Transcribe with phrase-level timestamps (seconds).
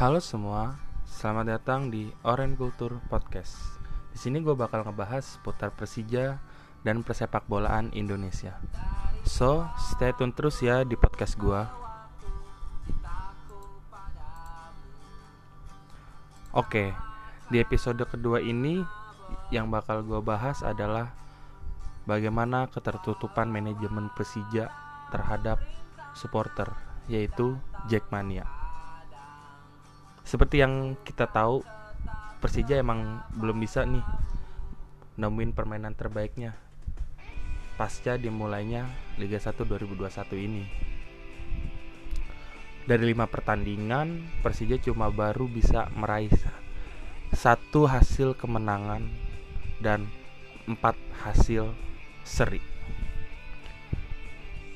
[0.00, 3.52] Halo semua, selamat datang di Oren Kultur Podcast.
[4.08, 6.40] Di sini gue bakal ngebahas seputar Persija
[6.80, 8.56] dan persepak bolaan Indonesia.
[9.28, 11.60] So, stay tune terus ya di podcast gue.
[16.56, 16.96] Oke,
[17.52, 18.80] di episode kedua ini
[19.52, 21.12] yang bakal gue bahas adalah
[22.08, 24.72] bagaimana ketertutupan manajemen Persija
[25.12, 25.60] terhadap
[26.16, 26.72] supporter,
[27.04, 27.60] yaitu
[27.92, 28.59] Jackmania.
[30.24, 31.64] Seperti yang kita tahu,
[32.40, 34.04] Persija emang belum bisa nih
[35.20, 36.70] nemuin permainan terbaiknya
[37.80, 38.84] pasca dimulainya
[39.16, 40.64] Liga 1 2021 ini.
[42.84, 46.28] Dari lima pertandingan, Persija cuma baru bisa meraih
[47.32, 49.08] satu hasil kemenangan
[49.80, 50.12] dan
[50.68, 50.92] empat
[51.24, 51.72] hasil
[52.20, 52.60] seri.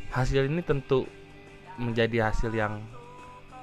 [0.09, 1.05] Hasil ini tentu
[1.77, 2.81] menjadi hasil yang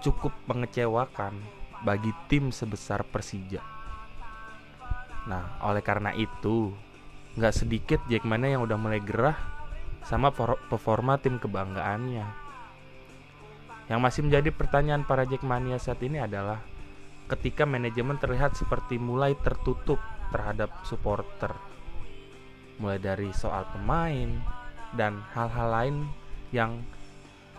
[0.06, 1.34] cukup mengecewakan
[1.82, 3.62] bagi tim sebesar Persija.
[5.26, 6.74] Nah, oleh karena itu,
[7.38, 9.38] nggak sedikit Jackmania yang udah mulai gerah
[10.06, 10.34] sama
[10.70, 12.26] performa tim kebanggaannya.
[13.90, 16.64] Yang masih menjadi pertanyaan para Jackmania saat ini adalah
[17.30, 20.00] ketika manajemen terlihat seperti mulai tertutup
[20.32, 21.54] terhadap supporter.
[22.82, 24.42] Mulai dari soal pemain
[24.98, 25.96] dan hal-hal lain
[26.50, 26.82] yang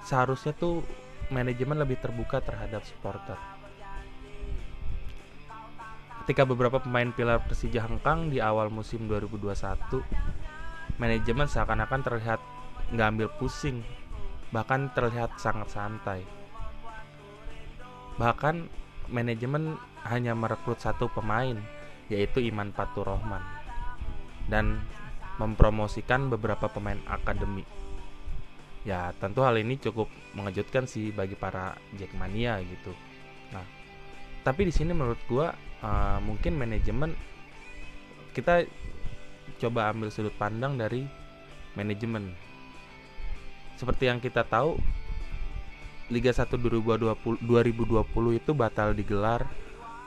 [0.03, 0.83] seharusnya tuh
[1.31, 3.52] manajemen lebih terbuka terhadap supporter.
[6.23, 10.06] Ketika beberapa pemain pilar Persija hengkang di awal musim 2021,
[10.95, 12.39] manajemen seakan-akan terlihat
[12.95, 13.83] nggak ambil pusing,
[14.55, 16.23] bahkan terlihat sangat santai.
[18.23, 18.70] Bahkan
[19.11, 19.75] manajemen
[20.06, 21.59] hanya merekrut satu pemain,
[22.06, 23.42] yaitu Iman Patur Rohman,
[24.47, 24.79] dan
[25.42, 27.67] mempromosikan beberapa pemain akademi.
[28.86, 30.07] Ya, tentu hal ini cukup
[30.39, 32.95] mengejutkan sih bagi para Jackmania gitu.
[33.51, 33.67] Nah,
[34.47, 35.51] tapi di sini menurut gua
[35.83, 37.12] uh, mungkin manajemen
[38.33, 38.64] kita
[39.61, 41.05] coba ambil sudut pandang dari
[41.77, 42.33] manajemen
[43.77, 44.79] seperti yang kita tahu
[46.12, 49.48] Liga 1 2020, 2020 itu batal digelar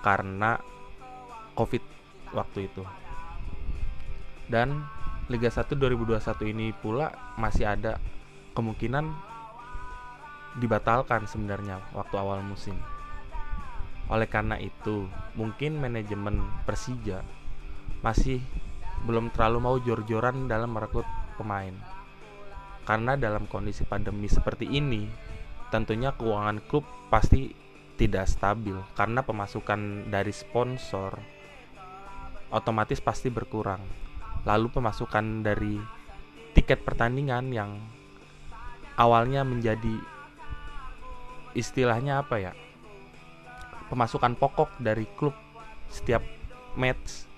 [0.06, 0.62] karena
[1.58, 1.82] Covid
[2.30, 2.86] waktu itu.
[4.46, 4.86] Dan
[5.26, 7.10] Liga 1 2021 ini pula
[7.42, 7.98] masih ada
[8.54, 9.10] kemungkinan
[10.62, 12.78] dibatalkan sebenarnya waktu awal musim.
[14.06, 17.26] Oleh karena itu, mungkin manajemen Persija
[18.06, 18.38] masih
[19.06, 21.06] belum terlalu mau jor-joran dalam merekrut
[21.38, 21.74] pemain.
[22.86, 25.10] Karena dalam kondisi pandemi seperti ini,
[25.74, 27.50] tentunya keuangan klub pasti
[27.96, 31.16] tidak stabil karena pemasukan dari sponsor
[32.54, 33.82] otomatis pasti berkurang.
[34.46, 35.82] Lalu pemasukan dari
[36.54, 37.82] tiket pertandingan yang
[38.96, 39.98] awalnya menjadi
[41.58, 42.54] istilahnya apa ya?
[43.90, 45.34] Pemasukan pokok dari klub
[45.90, 46.22] setiap
[46.76, 47.30] match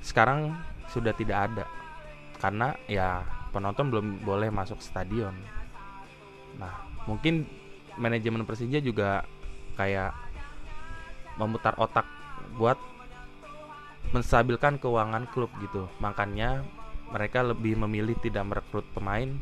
[0.00, 0.56] sekarang
[0.88, 1.64] sudah tidak ada
[2.38, 5.34] karena ya penonton belum boleh masuk stadion.
[6.56, 6.72] Nah,
[7.04, 7.44] mungkin
[7.98, 9.26] manajemen Persija juga
[9.74, 10.14] kayak
[11.38, 12.06] memutar otak
[12.56, 12.78] buat
[14.14, 15.90] menstabilkan keuangan klub gitu.
[15.98, 16.62] Makanya
[17.10, 19.34] mereka lebih memilih tidak merekrut pemain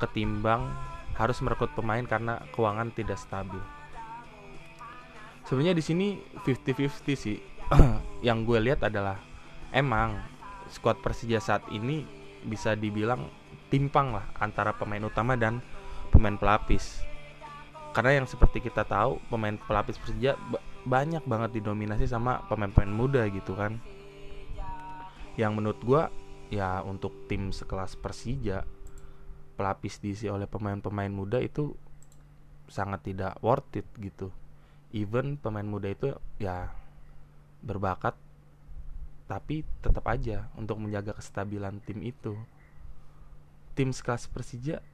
[0.00, 0.72] ketimbang
[1.14, 3.60] harus merekrut pemain karena keuangan tidak stabil
[5.46, 6.06] sebenarnya di sini
[6.42, 7.38] 50-50 sih.
[8.26, 9.18] Yang gue lihat adalah
[9.72, 10.20] emang
[10.70, 12.04] skuad Persija saat ini
[12.42, 13.30] bisa dibilang
[13.72, 15.62] timpang lah antara pemain utama dan
[16.12, 17.00] pemain pelapis.
[17.92, 20.32] Karena yang seperti kita tahu pemain pelapis Persija
[20.88, 23.76] banyak banget didominasi sama pemain-pemain muda gitu kan.
[25.36, 26.02] Yang menurut gue
[26.56, 28.64] ya untuk tim sekelas Persija
[29.56, 31.76] pelapis diisi oleh pemain-pemain muda itu
[32.68, 34.32] sangat tidak worth it gitu
[34.92, 36.70] even pemain muda itu ya
[37.64, 38.14] berbakat
[39.26, 42.36] tapi tetap aja untuk menjaga kestabilan tim itu.
[43.72, 44.84] Tim sekelas Persija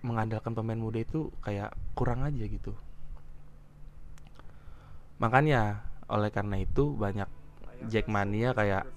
[0.00, 2.72] mengandalkan pemain muda itu kayak kurang aja gitu.
[5.20, 7.28] Makanya oleh karena itu banyak
[7.88, 8.88] Jackmania kayak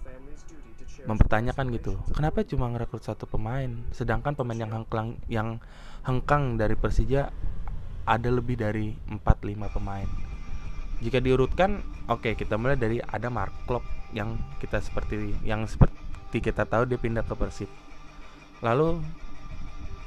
[1.05, 5.61] mempertanyakan gitu kenapa cuma ngerekrut satu pemain sedangkan pemain yang hengkang yang
[6.01, 7.29] hengkang dari Persija
[8.09, 10.09] ada lebih dari 4-5 pemain
[11.03, 13.83] jika diurutkan oke okay, kita mulai dari ada Mark Klopp
[14.15, 17.71] yang kita seperti yang seperti kita tahu dia pindah ke Persib.
[18.63, 19.03] Lalu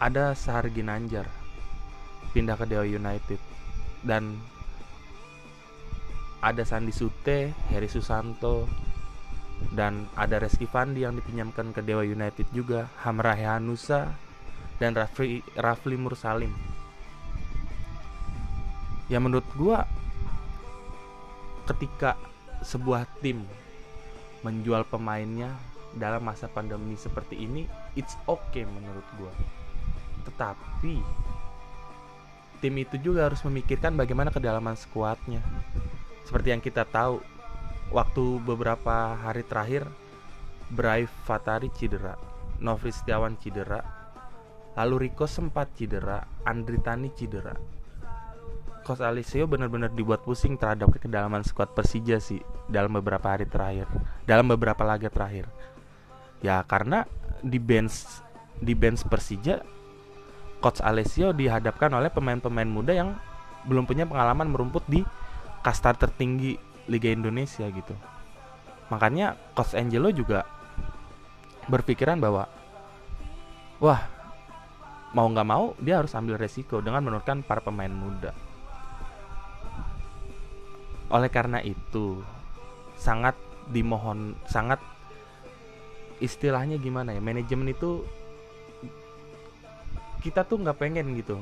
[0.00, 1.29] ada Sahar Ginanjar
[2.32, 3.40] pindah ke Dewa United.
[3.99, 4.38] Dan
[6.38, 8.70] ada Sandi Sute, Heri Susanto
[9.75, 14.14] dan ada Reski Fandi yang dipinjamkan ke Dewa United juga, Hamrah Hanusa
[14.79, 16.55] dan Rafli Rafli Mursalim.
[19.11, 19.82] Ya menurut gua
[21.69, 22.17] ketika
[22.65, 23.44] sebuah tim
[24.43, 25.53] menjual pemainnya
[25.94, 29.32] dalam masa pandemi seperti ini it's okay menurut gua.
[30.25, 30.94] Tetapi
[32.59, 35.44] tim itu juga harus memikirkan bagaimana kedalaman skuadnya.
[36.25, 37.20] Seperti yang kita tahu
[37.88, 39.88] waktu beberapa hari terakhir
[40.69, 42.12] Brai Fatari cedera
[42.61, 43.81] Novri Setiawan cedera
[44.76, 47.77] lalu Rico sempat cedera Andri Tani cedera
[48.88, 52.40] Coach Alisio benar-benar dibuat pusing terhadap kedalaman skuad Persija sih
[52.73, 53.85] dalam beberapa hari terakhir,
[54.25, 55.44] dalam beberapa laga terakhir.
[56.40, 57.05] Ya karena
[57.44, 58.25] di bench
[58.64, 59.61] di bench Persija
[60.64, 63.12] Coach Alessio dihadapkan oleh pemain-pemain muda yang
[63.69, 65.05] belum punya pengalaman merumput di
[65.61, 66.56] kasta tertinggi
[66.88, 67.93] Liga Indonesia gitu.
[68.88, 70.49] Makanya Coach Angelo juga
[71.69, 72.49] berpikiran bahwa
[73.85, 74.00] wah
[75.12, 78.48] mau nggak mau dia harus ambil resiko dengan menurunkan para pemain muda
[81.08, 82.20] oleh karena itu
[83.00, 83.34] sangat
[83.69, 84.81] dimohon sangat
[86.19, 88.02] istilahnya gimana ya manajemen itu
[90.19, 91.38] kita tuh nggak pengen gitu.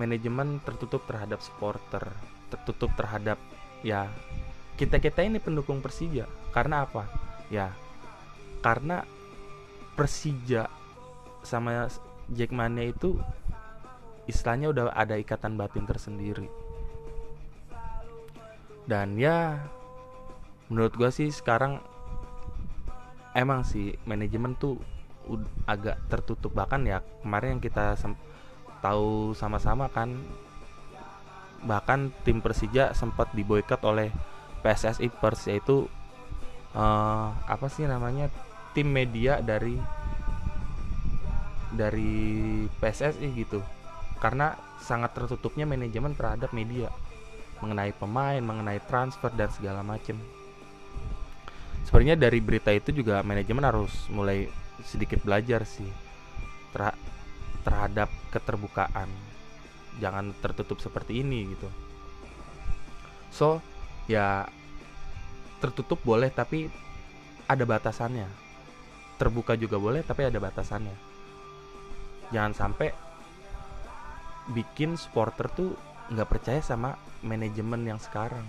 [0.00, 2.08] Manajemen tertutup terhadap supporter
[2.48, 3.36] tertutup terhadap
[3.84, 4.08] ya
[4.80, 6.24] kita kita ini pendukung Persija.
[6.50, 7.04] Karena apa?
[7.52, 7.76] Ya
[8.64, 9.04] karena
[9.92, 10.72] Persija
[11.44, 11.92] sama
[12.32, 13.20] Jackmania itu
[14.24, 16.48] istilahnya udah ada ikatan batin tersendiri
[18.86, 19.62] dan ya
[20.66, 21.78] menurut gue sih sekarang
[23.36, 24.80] emang sih manajemen tuh
[25.68, 26.50] agak tertutup.
[26.52, 27.94] Bahkan ya kemarin yang kita
[28.82, 30.18] tahu sama-sama kan
[31.62, 34.10] bahkan tim Persija sempat diboykot oleh
[34.66, 35.86] PSSI Pers yaitu
[36.74, 38.26] uh, apa sih namanya
[38.74, 39.78] tim media dari
[41.70, 43.62] dari PSSI gitu.
[44.18, 46.90] Karena sangat tertutupnya manajemen terhadap media
[47.62, 50.18] mengenai pemain, mengenai transfer dan segala macam.
[51.86, 54.50] Sebenarnya dari berita itu juga manajemen harus mulai
[54.82, 55.86] sedikit belajar sih
[56.74, 56.90] ter
[57.62, 59.06] terhadap keterbukaan.
[60.02, 61.68] Jangan tertutup seperti ini gitu.
[63.30, 63.62] So,
[64.10, 64.50] ya
[65.62, 66.66] tertutup boleh tapi
[67.46, 68.26] ada batasannya.
[69.20, 70.96] Terbuka juga boleh tapi ada batasannya.
[72.34, 72.90] Jangan sampai
[74.50, 75.78] bikin supporter tuh
[76.12, 78.44] nggak percaya sama manajemen yang sekarang.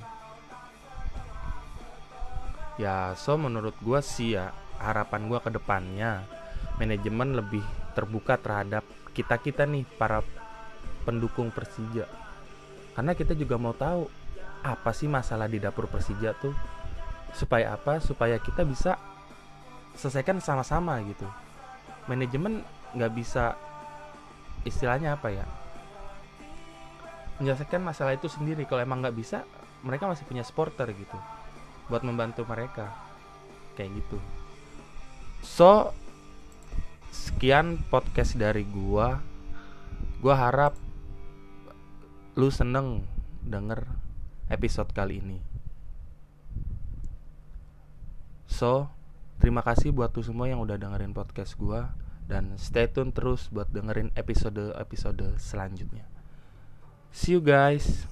[2.75, 4.51] Ya so menurut gue sih ya
[4.81, 6.25] harapan gue ke depannya
[6.75, 7.63] manajemen lebih
[7.93, 8.83] terbuka terhadap
[9.13, 10.19] kita kita nih para
[11.07, 12.09] pendukung Persija.
[12.97, 14.09] Karena kita juga mau tahu
[14.63, 16.53] apa sih masalah di dapur Persija tuh.
[17.33, 17.97] Supaya apa?
[18.01, 18.97] Supaya kita bisa
[19.93, 21.25] selesaikan sama-sama gitu.
[22.09, 23.55] Manajemen nggak bisa
[24.65, 25.45] istilahnya apa ya
[27.41, 28.67] menyelesaikan masalah itu sendiri.
[28.69, 29.41] Kalau emang nggak bisa
[29.83, 31.17] mereka masih punya supporter gitu
[31.89, 32.93] buat membantu mereka.
[33.73, 34.17] Kayak gitu.
[35.41, 35.91] So
[37.09, 39.21] sekian podcast dari gua.
[40.23, 40.73] Gua harap
[42.33, 43.05] lu seneng
[43.43, 43.85] denger
[44.49, 45.37] episode kali ini.
[48.47, 48.87] So
[49.41, 51.91] terima kasih buat tuh semua yang udah dengerin podcast gua.
[52.23, 56.12] Dan stay tune terus buat dengerin episode-episode selanjutnya
[57.13, 58.07] See you guys.